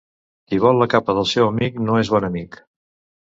[0.53, 2.59] Qui vol la capa del seu amic no és bon amic.